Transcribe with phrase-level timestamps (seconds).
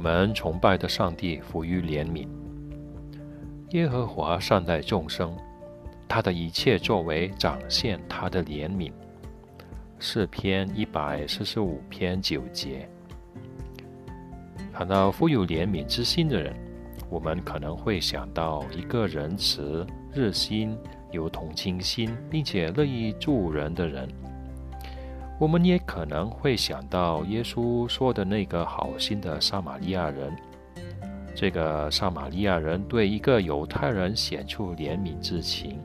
[0.00, 2.26] 我们崇拜的上帝富于怜悯，
[3.72, 5.36] 耶和华善待众生，
[6.08, 8.90] 他的一切作为展现他的怜悯。
[9.98, 12.88] 诗篇一百四十五篇九节。
[14.72, 16.56] 谈到富有怜悯之心的人，
[17.10, 20.74] 我们可能会想到一个仁慈、热心、
[21.10, 24.08] 有同情心，并且乐意助人的人。
[25.40, 30.30] 我们也可能会想到耶稣说的那个好心的撒玛利亚人。
[31.34, 35.80] 这个撒玛利亚人对一个犹太人显出怜悯之情，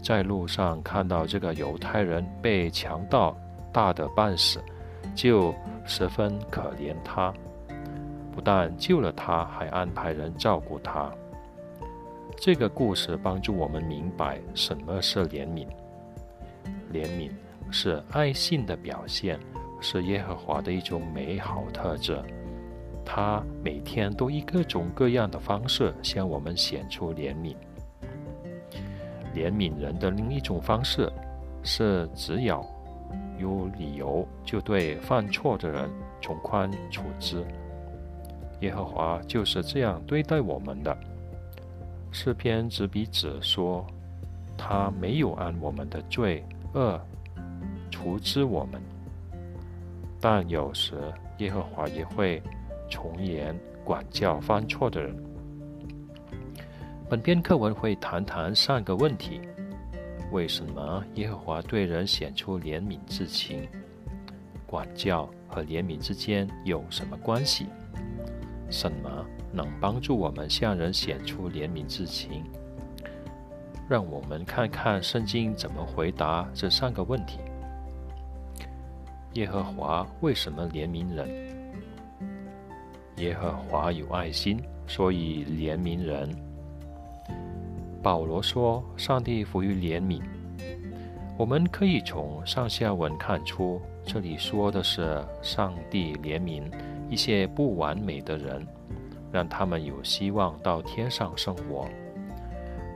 [0.00, 3.36] 在路上看到这个犹太人被强盗
[3.72, 4.60] 打得半死，
[5.12, 5.52] 就
[5.84, 7.34] 十分可怜他，
[8.32, 11.10] 不但救了他，还安排人照顾他。
[12.36, 15.66] 这个故事帮助我们明白什么是怜悯。
[16.92, 17.32] 怜悯。
[17.70, 19.38] 是爱信的表现，
[19.80, 22.20] 是耶和华的一种美好特质。
[23.04, 27.56] 他每天都以各种各样的方式向我们显出怜悯。
[29.34, 31.10] 怜悯人的另一种方式
[31.62, 32.64] 是，只要
[33.38, 35.88] 有理由，就对犯错的人
[36.20, 37.44] 从宽处置。
[38.60, 40.96] 耶和华就是这样对待我们的。
[42.10, 43.86] 诗篇执笔者说
[44.56, 47.00] ：“他没有按我们的罪恶。”
[48.08, 48.80] 除之我们，
[50.18, 50.94] 但有时
[51.40, 52.42] 耶和华也会
[52.88, 55.14] 从严管教犯错的人。
[57.06, 59.42] 本篇课文会谈谈三个问题：
[60.32, 63.68] 为什么耶和华对人显出怜悯之情？
[64.66, 67.66] 管教和怜悯之间有什么关系？
[68.70, 72.42] 什么能帮助我们向人显出怜悯之情？
[73.86, 77.40] 让我们看看圣经怎么回答这三个问题。
[79.38, 81.30] 耶和华为什么怜悯人？
[83.18, 86.28] 耶和华有爱心，所以怜悯人。
[88.02, 90.20] 保罗说：“上帝赋予怜悯。”
[91.38, 96.64] 我们可以从上下文看出，这里说的是上帝怜悯
[97.08, 98.66] 一些不完美的人，
[99.30, 101.88] 让他们有希望到天上生活。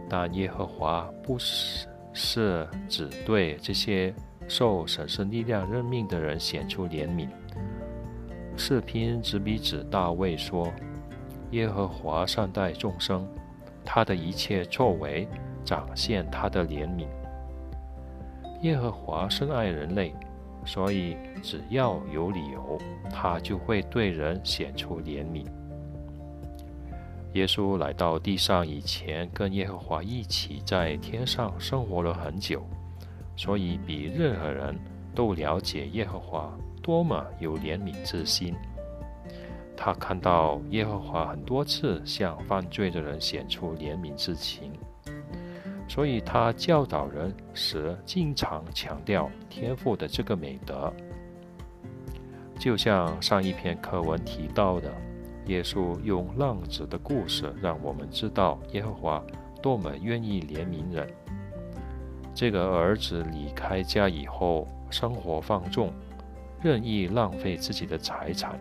[0.08, 4.12] 但耶和华不是是只对这些。
[4.48, 7.28] 受神圣力量任命的人显出怜悯。
[8.56, 10.70] 视频执笔指大卫说
[11.52, 13.26] ：“耶和华善待众生，
[13.84, 15.26] 他的一切作为
[15.64, 17.06] 展现他的怜悯。
[18.62, 20.14] 耶和华深爱人类，
[20.64, 22.78] 所以只要有理由，
[23.10, 25.46] 他就会对人显出怜悯。”
[27.32, 32.62] 耶稣来到地上以前，跟耶和华一起在天上生活了很久。
[33.36, 34.78] 所以，比任何人
[35.14, 38.54] 都了解耶和华多么有怜悯之心。
[39.76, 44.72] 他看到耶和华很多次向犯罪的人显出怜悯之情，
[45.88, 50.92] 所以他教导人时经常强调天赋的这个美德。
[52.58, 54.92] 就像上一篇课文提到的，
[55.46, 59.20] 耶稣用浪子的故事让我们知道耶和华
[59.60, 61.08] 多么愿意怜悯人。
[62.34, 65.92] 这个儿子离开家以后，生活放纵，
[66.62, 68.58] 任意浪费自己的财产。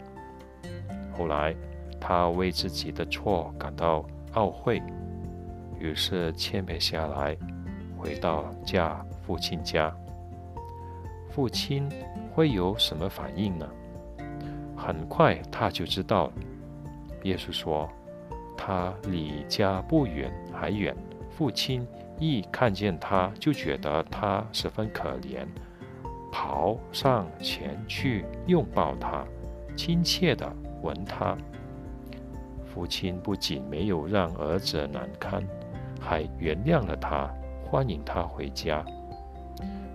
[1.18, 1.56] 后来，
[2.00, 4.82] 他为自己的错感到懊悔，
[5.80, 7.38] 于是谦卑下来，
[7.98, 9.94] 回到家父亲家。
[11.30, 11.90] 父亲
[12.34, 13.68] 会有什么反应呢？
[14.76, 16.34] 很快他就知道了。
[17.24, 17.88] 耶稣说
[18.58, 20.96] ：“他离家不远，还远。”
[21.36, 21.88] 父亲。
[22.24, 25.44] 一看见他，就觉得他十分可怜，
[26.32, 29.26] 跑上前去拥抱他，
[29.76, 30.48] 亲切地
[30.84, 31.36] 吻他。
[32.64, 35.44] 父亲不仅没有让儿子难堪，
[36.00, 37.28] 还原谅了他，
[37.66, 38.86] 欢迎他回家。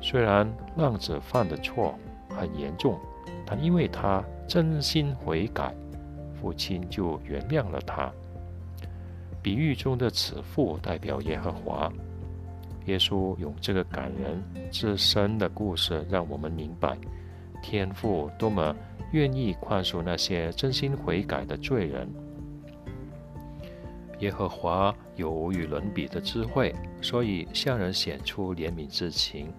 [0.00, 1.94] 虽然浪子犯的错
[2.28, 2.98] 很严重，
[3.47, 5.72] 但因为他真心悔改，
[6.34, 8.12] 父亲就原谅了他。
[9.47, 11.89] 比喻中的慈父代表耶和华。
[12.87, 16.98] 耶稣用这个感人至深的故事，让我们明白
[17.63, 18.75] 天父多么
[19.13, 22.13] 愿意宽恕那些真心悔改的罪人。
[24.19, 29.53] 耶和华有无与伦比的智慧，所以向人显出怜悯之情。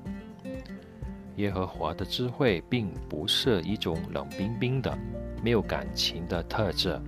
[1.37, 4.93] 耶和华的智慧并不是一种冷冰冰的、
[5.41, 6.99] 没有感情的特质。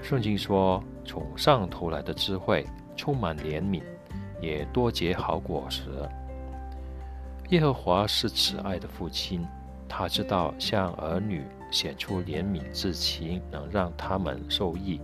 [0.00, 2.66] 圣经说，从上头来的智慧
[2.96, 3.82] 充满怜悯。
[4.40, 5.88] 也多结好果实。
[7.50, 9.46] 耶和华是慈爱的父亲，
[9.88, 15.00] 他知道向儿女显出怜悯之情，能让他们受益。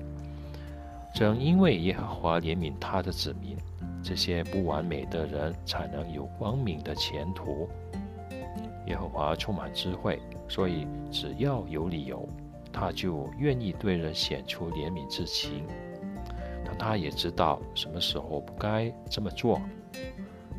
[1.15, 3.57] 正因为耶和华怜悯他的子民，
[4.03, 7.69] 这些不完美的人才能有光明的前途。
[8.87, 12.29] 耶和华充满智慧，所以只要有理由，
[12.73, 15.65] 他就愿意对人显出怜悯之情。
[16.79, 19.61] 他也知道什么时候不该这么做。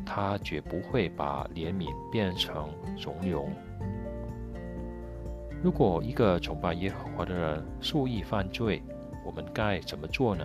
[0.04, 2.68] 他绝不会把怜悯变成
[3.00, 3.48] 容容。
[5.62, 8.82] 如果一个崇拜耶和华的人故意犯罪，
[9.24, 10.44] 我们该怎么做呢？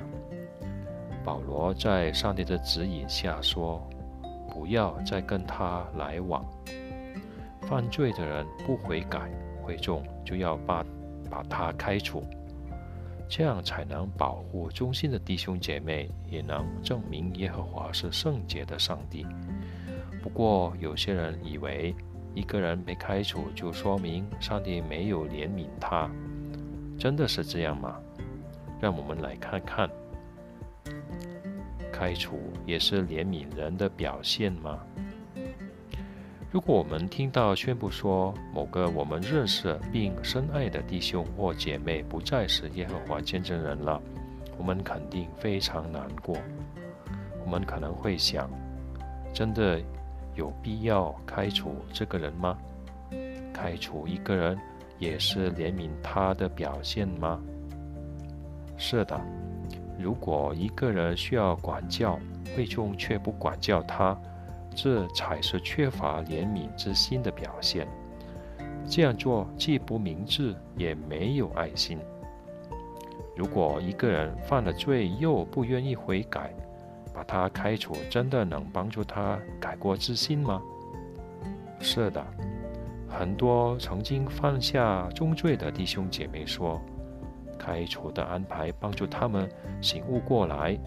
[1.23, 3.81] 保罗在上帝的指引下说
[4.53, 6.45] ：“不要再跟他来往。
[7.61, 9.31] 犯罪的人不悔改，
[9.63, 10.85] 会众就要把
[11.31, 12.23] 把他开除。
[13.27, 19.25] 这样才能保护忠心的弟兄姐妹，也能证明耶和华是圣洁的上帝。
[20.21, 21.95] 不过，有些人以为
[22.33, 26.09] 一个人被开除就说明上帝没有怜悯他，
[26.97, 27.99] 真的是这样吗？
[28.81, 29.89] 让我们来看看，
[31.91, 34.79] 开除也是怜悯人的表现吗？
[36.55, 44.01] 如果我们听到宣布说某个我们认识并深爱的弟兄或姐妹不再是耶和华见证人了，
[44.57, 46.37] 我们肯定非常难过。
[47.43, 48.49] 我们可能会想：
[49.33, 49.81] 真的
[50.33, 52.57] 有必要开除这个人吗？
[53.53, 54.57] 开除一个人
[54.97, 57.37] 也是怜悯他的表现吗？
[58.77, 59.19] 是的。
[59.99, 62.17] 如果一个人需要管教，
[62.55, 64.17] 会众却不管教他。
[64.75, 67.87] 这才是缺乏怜悯之心的表现。
[68.87, 71.97] 这样做既不明智，也没有爱心。
[73.35, 76.53] 如果一个人犯了罪又不愿意悔改，
[77.13, 80.61] 把他开除，真的能帮助他改过自新吗？
[81.79, 82.23] 是的，
[83.09, 86.81] 很多曾经犯下重罪的弟兄姐妹说，
[87.57, 89.49] 开除的安排帮助他们
[89.81, 90.77] 醒悟过来，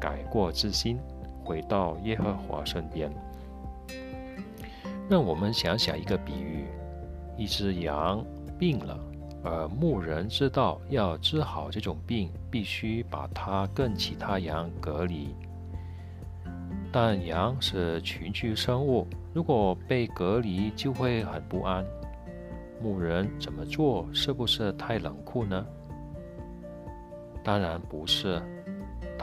[0.00, 0.98] 改过自新。
[1.44, 3.12] 回到耶和华身边。
[5.08, 6.64] 让我们想想一个比喻：
[7.36, 8.24] 一只羊
[8.58, 8.98] 病了，
[9.42, 15.34] 而牧人知道要治好这种病，必须把它跟其他羊隔离。
[16.90, 21.84] 但羊是群居生物，如果被隔离，就会很不安。
[22.80, 24.08] 牧人怎么做？
[24.12, 25.66] 是不是太冷酷呢？
[27.42, 28.40] 当然不是。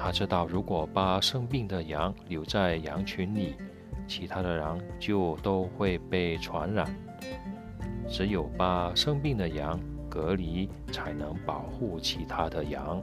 [0.03, 3.55] 他知道，如果把生病的羊留在羊群里，
[4.07, 6.87] 其他的羊就都会被传染。
[8.09, 12.99] 只有把生病的羊隔离，才能保护其他的羊。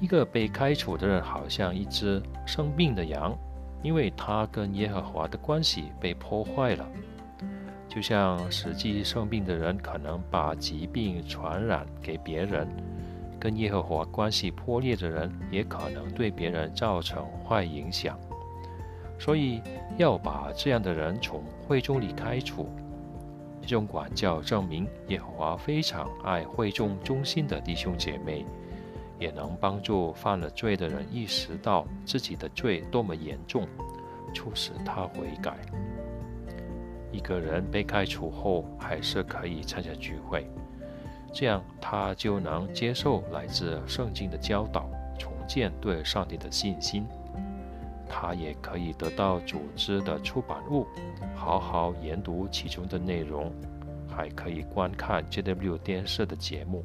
[0.00, 3.36] 一个被开除的人，好像一只生病的羊，
[3.82, 6.88] 因为他跟耶和华的关系被破坏了。
[7.88, 12.66] 就像实际生病的人，可能把疾病传染给别人。
[13.38, 18.18] 跟耶和华关系破裂的人，也可能对别人造成坏影响，
[19.18, 19.60] 所以
[19.96, 22.68] 要把这样的人从会中里开除。
[23.62, 28.46] 这种管教证明耶和华非常爱会中中心的弟兄姐妹，
[29.18, 33.66] 也能帮助犯了罪的人意识到自己的罪多么严重，
[34.32, 35.56] 促使他悔改。
[37.10, 40.46] 一个人被开除后，还是可以参加聚会。
[41.32, 47.06] 这样，他就能接受来自圣经的教导，重建对上帝的信心。
[48.08, 50.86] 他也可以得到组织的出版物，
[51.34, 53.52] 好好研读其中的内容，
[54.08, 56.84] 还可以观看 JW 电视的节目。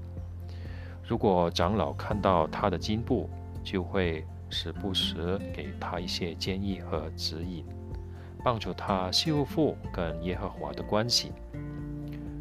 [1.08, 3.30] 如果长老看到他的进步，
[3.64, 7.64] 就会时不时给他一些建议和指引，
[8.44, 11.32] 帮助他修复跟耶和华的关系。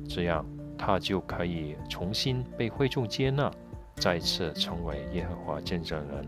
[0.09, 0.45] 这样。
[0.83, 3.53] 他就可以重新被会众接纳，
[3.97, 6.27] 再次成为耶和华见证人。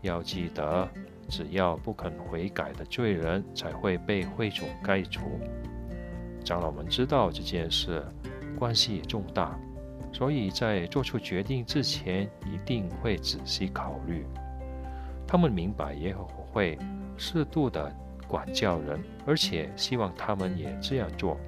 [0.00, 0.88] 要记得，
[1.28, 5.38] 只要不肯悔改的罪人才会被会众开除。
[6.42, 8.02] 长老们知道这件事
[8.58, 9.54] 关系重大，
[10.10, 14.24] 所以在做出决定之前一定会仔细考虑。
[15.26, 16.78] 他们明白耶和华会
[17.18, 17.94] 适度的
[18.26, 21.38] 管教人，而且希望他们也这样做。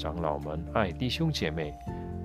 [0.00, 1.74] 长老们爱弟兄姐妹，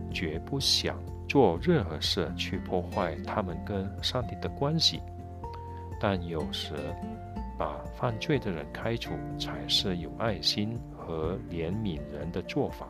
[0.09, 5.01] 绝不想做任何事去破坏他们跟上帝的关系。
[5.99, 6.73] 但有时，
[7.57, 12.87] 把犯罪的人开除，才是有爱心和怜悯人的做法。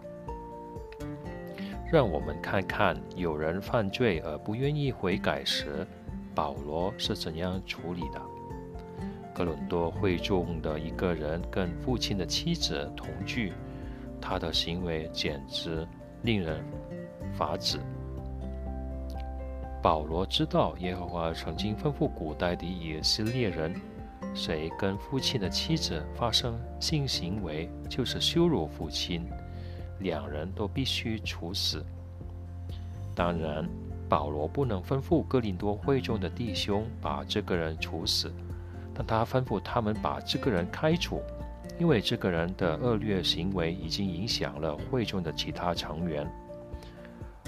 [1.91, 5.83] 让我们看看有人犯罪而不愿意悔改时，
[6.35, 8.21] 保罗是怎样处理的。
[9.33, 13.51] 哥伦多会中的一个人跟父亲的妻子同居。
[14.27, 15.87] 他的行为简直
[16.23, 16.65] 令人
[17.35, 17.77] 发指。
[19.83, 23.79] 保罗知道耶和华曾经吩咐古代的以色列人，
[24.33, 29.23] 谁跟父亲的妻子发生性行为，就是羞辱父亲，
[29.99, 31.85] 两人都必须处死。
[33.13, 33.69] 当然，
[34.09, 38.33] 保罗不能吩咐哥林多会中的弟兄把这个人处死，
[38.91, 41.21] 但他吩咐他们把这个人开除，
[41.77, 46.27] 因为这个人的恶劣行为已经影响了会中的其他成员。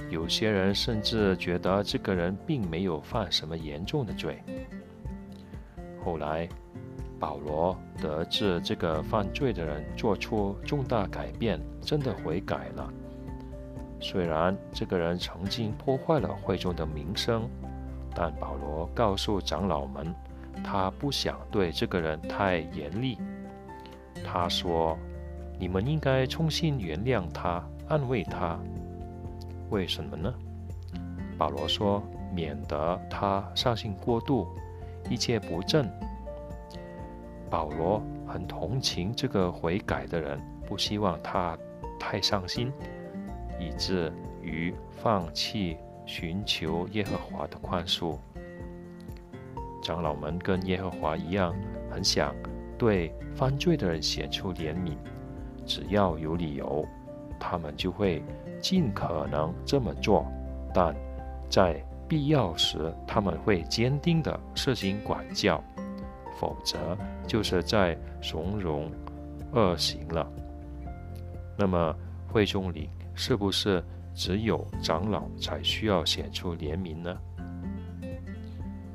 [0.10, 4.42] 有些人甚至觉得这个人并没有犯什么严重的罪。
[6.04, 6.48] 后来，
[7.20, 12.94] 保罗得知这个犯罪的人做出重大改变，真的悔改了。
[14.00, 17.50] 虽然这个人曾经破坏了会中的名声，
[18.16, 20.14] 但保罗告诉长老们，
[20.64, 23.18] 他不想对这个人太严厉。
[24.24, 24.98] 他说
[25.60, 28.60] ：“你们应该重新原谅他，安慰他。”
[29.70, 30.34] 为什么呢？
[31.38, 32.02] 保罗说
[32.34, 34.48] ：“免得他伤心过度，
[35.10, 35.90] 一切不正。”
[37.50, 41.58] 保罗很同情这个悔改的人，不希望他
[42.00, 42.72] 太伤心，
[43.60, 48.18] 以至于放弃寻求耶和华的宽恕。
[49.82, 51.56] 长老们跟耶和华一样，
[51.90, 52.36] 很想
[52.78, 54.96] 对犯罪的人显出怜悯，
[55.66, 56.86] 只要有理由，
[57.40, 58.24] 他们就会。
[58.60, 60.26] 尽可能这么做，
[60.74, 60.96] 但
[61.48, 65.62] 在必要时，他们会坚定地实行管教；
[66.40, 68.90] 否则，就是在怂恿
[69.54, 70.28] 恶行了。
[71.56, 71.96] 那么，
[72.28, 73.82] 会中里是不是
[74.16, 77.16] 只有长老才需要显出怜悯呢？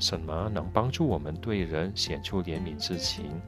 [0.01, 3.41] 什么能帮助我们对人显出怜悯之情？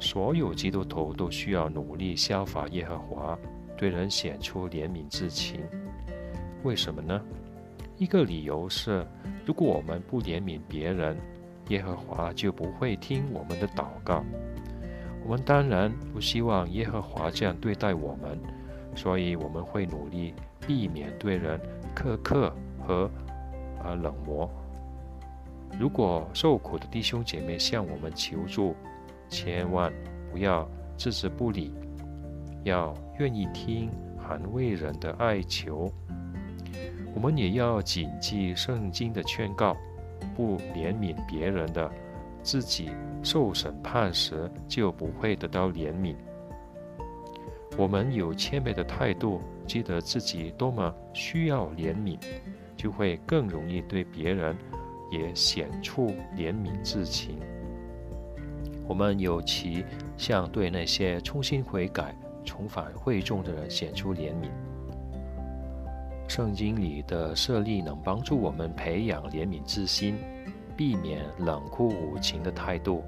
[0.00, 3.38] 所有基督徒都需要努力效法耶和华。
[3.76, 5.60] 对人显出怜悯之情，
[6.62, 7.18] 为什么呢？
[7.96, 9.06] 一个理由是，
[9.46, 11.16] 如果我们不怜悯别人，
[11.68, 14.22] 耶和华就不会听我们的祷告。
[15.24, 18.38] 我们当然不希望耶和华这样对待我们，
[18.94, 20.34] 所以我们会努力
[20.66, 21.58] 避免对人
[21.96, 22.54] 苛刻
[22.86, 23.10] 和
[23.82, 24.50] 啊冷漠。
[25.78, 28.76] 如果受苦的弟兄姐妹向我们求助，
[29.30, 29.90] 千万
[30.30, 30.68] 不要
[30.98, 31.72] 置之不理。
[32.64, 35.90] 要愿意听寒慰人的哀求，
[37.14, 39.74] 我们也要谨记圣经的劝告，
[40.36, 41.90] 不怜悯别人的，
[42.42, 42.90] 自己
[43.22, 46.14] 受审判时就不会得到怜悯。
[47.78, 52.18] 我们有谦卑的态度，记得自己多么需要怜悯，
[52.76, 54.54] 就会更容易对别人
[55.10, 57.38] 也显出怜悯之情。
[58.90, 59.84] 我们有其
[60.16, 62.12] 像对那些重新悔改。
[62.42, 64.48] 重返会众的人显出怜悯。
[66.26, 70.16] 圣经里的设立能帮助我们培养怜悯之心，
[70.76, 73.04] 避免冷酷无情的态度。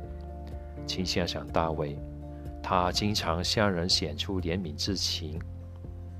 [0.86, 1.98] 请想想大卫，
[2.62, 5.40] 他经常向人显出怜悯之情。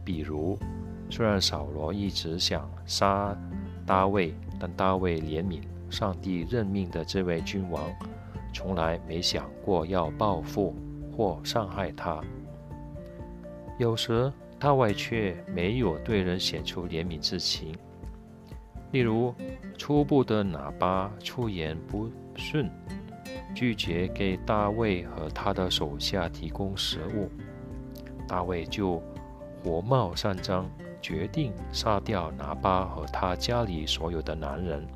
[0.02, 0.59] 比如，
[1.11, 3.37] 虽然扫罗一直想杀
[3.87, 7.85] 大卫，但大卫怜悯上帝任命的这位君王，
[8.53, 10.75] 从来没想过要报复
[11.17, 12.21] 或伤害他。
[13.79, 17.75] 有时大卫却没有对人显出怜悯之情，
[18.93, 19.35] 例如
[19.77, 22.71] 初步的喇叭出言不顺，
[23.55, 27.29] 拒绝给大卫和他的手下提供食物，
[28.29, 29.03] 大卫就
[29.65, 34.87] 火冒三丈，决定杀掉拿巴和他家里所有的男人。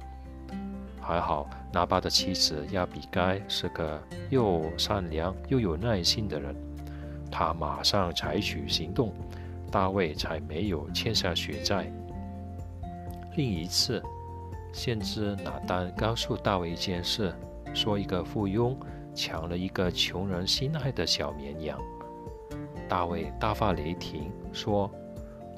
[1.07, 6.53] 还好拿巴的妻子亚比该是个又善良又有耐心的人。
[7.31, 9.15] 他马上采取行动，
[9.71, 11.91] 大卫才没有欠下血债。
[13.37, 14.03] 另一次，
[14.73, 17.33] 先知拿丹告诉大卫一件事，
[17.73, 18.77] 说一个富翁
[19.15, 21.79] 抢了一个穷人心爱的小绵羊。
[22.89, 24.91] 大卫大发雷霆，说：“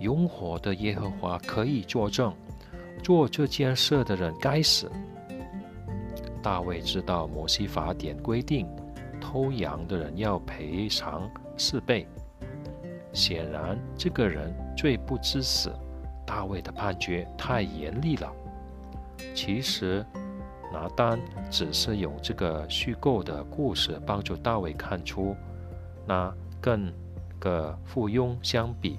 [0.00, 2.34] 永活的耶和华可以作证，
[3.02, 4.90] 做这件事的人该死。”
[6.42, 8.66] 大卫知道摩西法典规定，
[9.20, 11.28] 偷羊的人要赔偿。
[11.56, 12.06] 四倍，
[13.12, 15.72] 显然这个人罪不至死。
[16.24, 18.32] 大卫的判决太严厉了。
[19.34, 20.06] 其实
[20.72, 21.18] 拿单
[21.50, 25.34] 只是用这个虚构的故事帮助大卫看出，
[26.06, 26.92] 那跟
[27.40, 28.98] 个附庸相比，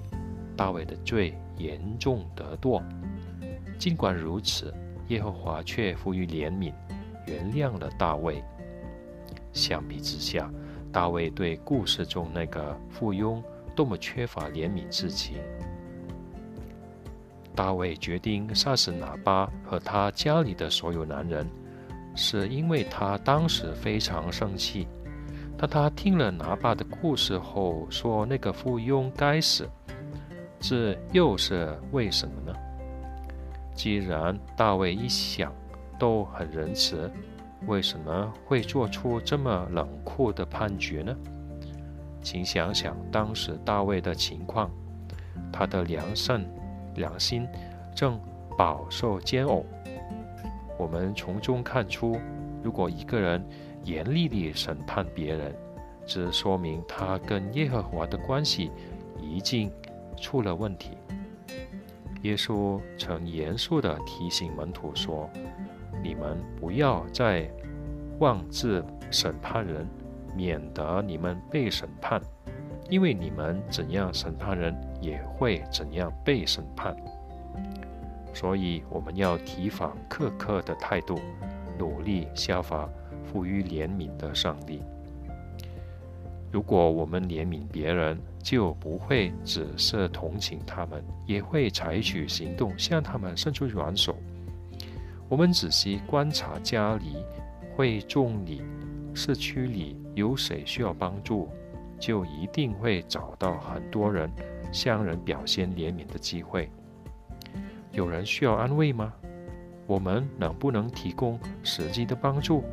[0.54, 2.82] 大卫的罪严重得多。
[3.78, 4.74] 尽管如此，
[5.08, 6.74] 耶和华却赋予怜悯，
[7.26, 8.42] 原谅了大卫。
[9.52, 10.50] 相比之下，
[10.92, 13.42] 大卫对故事中那个附庸
[13.74, 15.38] 多么缺乏怜悯之情。
[17.54, 21.46] 大卫决定杀死拿巴和他家里的所有男人，
[22.14, 24.86] 是因为他当时非常生气。
[25.58, 29.68] 当他听了拿巴的故事后，说那个附庸该死，
[30.58, 32.56] 这又是为什么呢？
[33.74, 35.52] 既然大卫一想
[36.00, 37.08] 都很仁慈，
[37.68, 41.16] 为什么会做出这么冷酷的判决呢？
[42.20, 44.68] 请想想当时大卫的情况，
[45.52, 46.44] 他的良善。
[46.96, 47.46] 良心
[47.94, 48.20] 正
[48.58, 49.62] 饱受煎熬。
[50.76, 52.18] 我们从中看出，
[52.64, 53.42] 如果一个人
[53.84, 55.54] 严厉地审判别人，
[56.04, 58.72] 这说明他跟耶和华的关系
[59.22, 59.70] 已经
[60.20, 60.98] 出了问题。
[62.22, 65.30] 耶稣曾严肃地提醒门徒说
[66.02, 67.50] ：“你们不要再
[68.18, 69.86] 妄自审判人，
[70.36, 72.20] 免得你们被审判。”
[72.90, 76.96] 因为你们怎样审判人，也会怎样被审判。
[78.34, 81.16] 所以我们要提防苛刻的态度，
[81.78, 82.88] 努力效法
[83.24, 84.82] 富于怜悯的上帝。
[86.50, 94.16] 如果我们怜悯别人，就不会只是同情他们，也会采取行动向他们伸出援手。
[95.30, 97.24] 我们仔细观察家里、
[97.76, 98.64] 会众里、
[99.14, 101.48] 社区里有谁需要帮助。
[102.00, 104.28] 就一定会找到很多人
[104.72, 106.70] 向人表现怜悯的机会。
[107.92, 109.12] 有人需要安慰吗？
[109.86, 112.64] 我们能不能提供实际的帮助，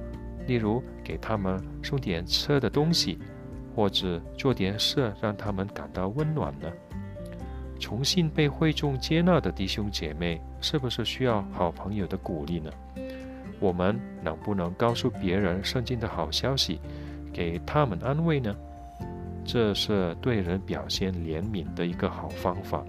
[0.48, 3.20] 例如给他们送点吃的东西，
[3.76, 6.72] 或者做点事让他们感到温暖呢？
[7.78, 12.72] 重新被会众接纳的弟兄姐妹，是不是需要好朋友的鼓励呢？
[13.60, 16.80] 我们能不能告诉别人圣经的好消息，
[17.34, 18.56] 给他们安慰呢？
[19.44, 22.84] 这是对人表现怜悯的一个好方法。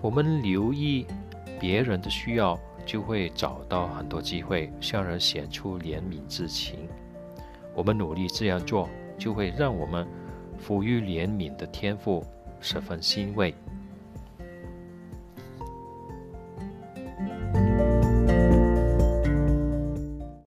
[0.00, 1.04] 我们留意
[1.58, 6.88] 别人的需要，就会找到很多机会向人显出怜悯之情。
[7.74, 10.06] 我们努力这样做，就会让我们
[10.56, 12.24] 赋予怜悯的天赋
[12.60, 13.54] 十分欣慰。